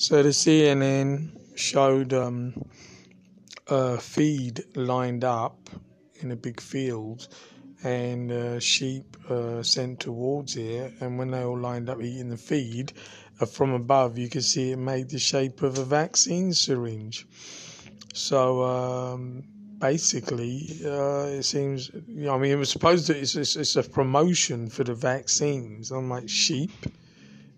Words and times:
So 0.00 0.22
the 0.22 0.28
CNN 0.28 1.58
showed 1.58 2.12
um, 2.12 2.54
a 3.66 3.98
feed 3.98 4.62
lined 4.76 5.24
up 5.24 5.68
in 6.20 6.30
a 6.30 6.36
big 6.36 6.60
field 6.60 7.26
and 7.82 8.30
uh, 8.30 8.60
sheep 8.60 9.16
uh, 9.28 9.60
sent 9.64 9.98
towards 9.98 10.56
it. 10.56 10.94
And 11.00 11.18
when 11.18 11.32
they 11.32 11.42
all 11.42 11.58
lined 11.58 11.90
up 11.90 12.00
eating 12.00 12.28
the 12.28 12.36
feed, 12.36 12.92
uh, 13.40 13.46
from 13.46 13.72
above 13.72 14.16
you 14.16 14.28
could 14.28 14.44
see 14.44 14.70
it 14.70 14.76
made 14.76 15.10
the 15.10 15.18
shape 15.18 15.62
of 15.62 15.78
a 15.78 15.84
vaccine 15.84 16.52
syringe. 16.52 17.26
So 18.14 18.62
um, 18.62 19.42
basically, 19.80 20.78
uh, 20.84 21.38
it 21.38 21.42
seems, 21.42 21.90
you 22.06 22.26
know, 22.26 22.36
I 22.36 22.38
mean, 22.38 22.52
it 22.52 22.56
was 22.56 22.70
supposed 22.70 23.08
to, 23.08 23.18
it's, 23.18 23.34
it's, 23.34 23.56
it's 23.56 23.74
a 23.74 23.82
promotion 23.82 24.70
for 24.70 24.84
the 24.84 24.94
vaccines. 24.94 25.90
I'm 25.90 26.08
like, 26.08 26.28
sheep 26.28 26.70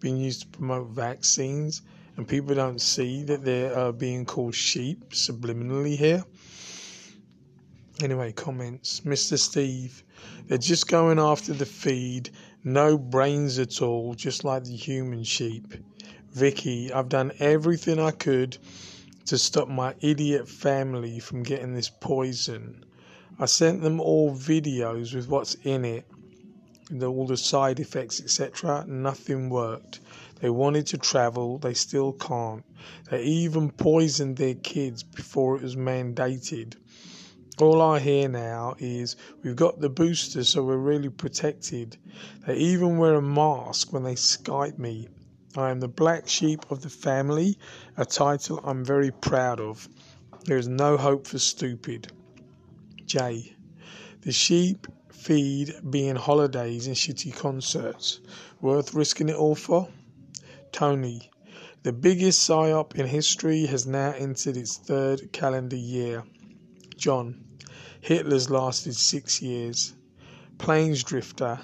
being 0.00 0.18
used 0.18 0.42
to 0.42 0.48
promote 0.48 0.88
vaccines 0.88 1.80
and 2.16 2.26
people 2.26 2.54
don't 2.54 2.80
see 2.80 3.22
that 3.24 3.44
they're 3.44 3.92
being 3.92 4.24
called 4.24 4.54
sheep 4.54 5.10
subliminally 5.10 5.96
here. 5.96 6.24
Anyway, 8.02 8.32
comments. 8.32 9.00
Mr. 9.00 9.38
Steve, 9.38 10.04
they're 10.46 10.58
just 10.58 10.88
going 10.88 11.18
after 11.18 11.52
the 11.52 11.66
feed, 11.66 12.30
no 12.62 12.98
brains 12.98 13.58
at 13.58 13.80
all, 13.80 14.14
just 14.14 14.44
like 14.44 14.64
the 14.64 14.76
human 14.76 15.24
sheep. 15.24 15.74
Vicky, 16.32 16.92
I've 16.92 17.08
done 17.08 17.32
everything 17.38 17.98
I 17.98 18.10
could 18.10 18.58
to 19.26 19.38
stop 19.38 19.68
my 19.68 19.94
idiot 20.00 20.48
family 20.48 21.18
from 21.18 21.42
getting 21.42 21.74
this 21.74 21.88
poison. 21.88 22.84
I 23.38 23.46
sent 23.46 23.82
them 23.82 24.00
all 24.00 24.34
videos 24.34 25.14
with 25.14 25.28
what's 25.28 25.54
in 25.64 25.84
it, 25.84 26.06
all 27.02 27.26
the 27.26 27.36
side 27.36 27.80
effects, 27.80 28.20
etc. 28.20 28.84
Nothing 28.86 29.50
worked. 29.50 30.00
They 30.40 30.50
wanted 30.50 30.86
to 30.88 30.98
travel, 30.98 31.58
they 31.58 31.72
still 31.72 32.12
can't. 32.12 32.62
They 33.10 33.22
even 33.22 33.70
poisoned 33.70 34.36
their 34.36 34.54
kids 34.54 35.02
before 35.02 35.56
it 35.56 35.62
was 35.62 35.76
mandated. 35.76 36.74
All 37.58 37.80
I 37.80 38.00
hear 38.00 38.28
now 38.28 38.74
is 38.78 39.16
we've 39.42 39.56
got 39.56 39.80
the 39.80 39.88
booster, 39.88 40.44
so 40.44 40.62
we're 40.62 40.76
really 40.76 41.08
protected. 41.08 41.96
They 42.46 42.56
even 42.56 42.98
wear 42.98 43.14
a 43.14 43.22
mask 43.22 43.94
when 43.94 44.02
they 44.02 44.14
Skype 44.14 44.78
me. 44.78 45.08
I 45.56 45.70
am 45.70 45.80
the 45.80 45.88
black 45.88 46.28
sheep 46.28 46.70
of 46.70 46.82
the 46.82 46.90
family, 46.90 47.56
a 47.96 48.04
title 48.04 48.60
I'm 48.62 48.84
very 48.84 49.10
proud 49.10 49.58
of. 49.58 49.88
There 50.44 50.58
is 50.58 50.68
no 50.68 50.98
hope 50.98 51.26
for 51.26 51.38
stupid. 51.38 52.12
J. 53.06 53.56
The 54.20 54.32
sheep 54.32 54.86
feed 55.10 55.74
being 55.88 56.16
holidays 56.16 56.86
and 56.88 56.94
shitty 56.94 57.34
concerts. 57.34 58.20
Worth 58.60 58.92
risking 58.92 59.30
it 59.30 59.36
all 59.36 59.54
for? 59.54 59.88
Tony, 60.72 61.30
the 61.82 61.92
biggest 61.92 62.48
PSYOP 62.48 62.94
in 62.96 63.06
history 63.06 63.66
has 63.66 63.86
now 63.86 64.12
entered 64.12 64.56
its 64.56 64.76
third 64.76 65.32
calendar 65.32 65.76
year. 65.76 66.24
John, 66.96 67.44
Hitler's 68.00 68.50
lasted 68.50 68.94
six 68.94 69.40
years. 69.40 69.94
Planes 70.58 71.02
Drifter, 71.02 71.60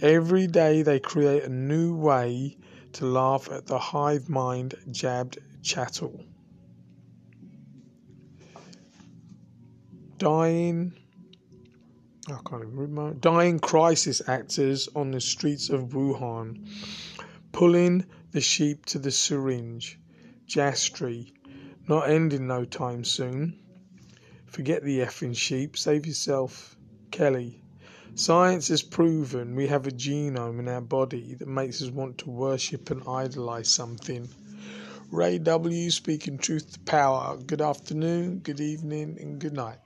every 0.00 0.46
day 0.46 0.82
they 0.82 1.00
create 1.00 1.44
a 1.44 1.48
new 1.48 1.96
way 1.96 2.56
to 2.92 3.06
laugh 3.06 3.50
at 3.50 3.66
the 3.66 3.78
hive 3.78 4.28
mind 4.28 4.74
jabbed 4.90 5.38
chattel. 5.62 6.24
Dying. 10.18 10.92
I 12.28 12.38
can't 12.48 12.62
even 12.62 12.76
remember. 12.76 13.14
Dying 13.14 13.58
crisis 13.58 14.22
actors 14.28 14.88
on 14.94 15.10
the 15.10 15.20
streets 15.20 15.68
of 15.68 15.90
Wuhan, 15.90 16.68
pulling 17.52 18.06
the 18.34 18.40
sheep 18.40 18.84
to 18.84 18.98
the 18.98 19.12
syringe. 19.12 19.96
Jastry, 20.48 21.32
not 21.88 22.10
ending 22.10 22.48
no 22.48 22.64
time 22.64 23.04
soon. 23.04 23.56
Forget 24.46 24.82
the 24.82 24.98
effing 24.98 25.36
sheep, 25.36 25.76
save 25.76 26.04
yourself. 26.04 26.76
Kelly, 27.12 27.62
science 28.16 28.66
has 28.68 28.82
proven 28.82 29.54
we 29.54 29.68
have 29.68 29.86
a 29.86 29.92
genome 29.92 30.58
in 30.58 30.66
our 30.66 30.80
body 30.80 31.34
that 31.34 31.46
makes 31.46 31.80
us 31.80 31.90
want 31.90 32.18
to 32.18 32.30
worship 32.30 32.90
and 32.90 33.06
idolize 33.06 33.72
something. 33.72 34.28
Ray 35.12 35.38
W. 35.38 35.88
speaking 35.92 36.36
truth 36.36 36.72
to 36.72 36.80
power. 36.80 37.36
Good 37.36 37.60
afternoon, 37.60 38.40
good 38.40 38.58
evening, 38.58 39.16
and 39.20 39.38
good 39.38 39.52
night. 39.52 39.78